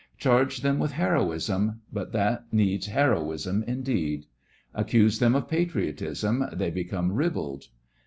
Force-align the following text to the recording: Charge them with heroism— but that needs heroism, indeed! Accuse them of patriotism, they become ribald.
Charge 0.17 0.61
them 0.61 0.79
with 0.79 0.93
heroism— 0.93 1.81
but 1.93 2.11
that 2.11 2.45
needs 2.51 2.87
heroism, 2.87 3.61
indeed! 3.67 4.25
Accuse 4.73 5.19
them 5.19 5.35
of 5.35 5.47
patriotism, 5.47 6.43
they 6.53 6.71
become 6.71 7.11
ribald. 7.11 7.65